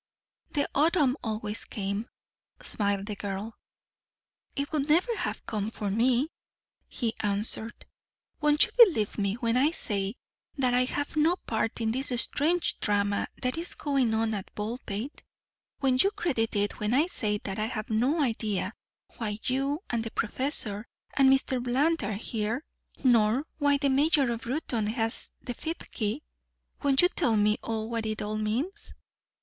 "The 0.53 0.67
autumn 0.73 1.15
always 1.23 1.63
came," 1.65 2.09
smiled 2.59 3.05
the 3.05 3.15
girl. 3.15 3.53
"It 4.55 4.71
would 4.71 4.89
never 4.89 5.15
have 5.15 5.45
come 5.45 5.69
for 5.69 5.91
me," 5.91 6.31
he 6.87 7.13
answered. 7.19 7.85
"Won't 8.39 8.65
you 8.65 8.71
believe 8.83 9.19
me 9.19 9.35
when 9.35 9.57
I 9.57 9.69
say 9.69 10.15
that 10.57 10.73
I 10.73 10.85
have 10.85 11.15
no 11.15 11.35
part 11.35 11.81
in 11.81 11.91
this 11.91 12.11
strange 12.19 12.79
drama 12.79 13.27
that 13.43 13.59
is 13.59 13.75
going 13.75 14.15
on 14.15 14.33
at 14.33 14.51
Baldpate? 14.55 15.21
Won't 15.81 16.03
you 16.03 16.09
credit 16.09 16.55
it 16.55 16.79
when 16.79 16.95
I 16.95 17.05
say 17.05 17.37
that 17.43 17.59
I 17.59 17.65
have 17.67 17.91
no 17.91 18.23
idea 18.23 18.73
why 19.17 19.37
you 19.43 19.83
and 19.91 20.03
the 20.03 20.09
professor 20.09 20.87
and 21.13 21.31
Mr. 21.31 21.61
Bland 21.61 22.03
are 22.03 22.13
here 22.15 22.63
nor 23.03 23.45
why 23.59 23.77
the 23.77 23.89
Mayor 23.89 24.31
of 24.31 24.47
Reuton 24.47 24.87
has 24.87 25.29
the 25.43 25.53
fifth 25.53 25.91
key? 25.91 26.23
Won't 26.81 27.03
you 27.03 27.09
tell 27.09 27.37
me 27.37 27.59
what 27.63 28.07
it 28.07 28.23
all 28.23 28.39
means?" 28.39 28.95